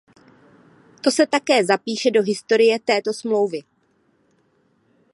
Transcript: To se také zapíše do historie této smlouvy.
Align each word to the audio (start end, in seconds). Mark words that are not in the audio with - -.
To 1.01 1.11
se 1.11 1.27
také 1.27 1.65
zapíše 1.65 2.11
do 2.11 2.21
historie 2.23 2.79
této 2.79 3.13
smlouvy. 3.13 3.59